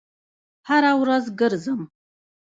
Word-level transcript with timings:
هره 0.67 0.91
ورځ 1.01 1.25
ګرځم 1.39 1.81